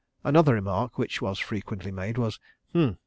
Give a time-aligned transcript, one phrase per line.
[0.23, 2.39] Another remark which was frequently made was
[2.73, 2.97] "Hm!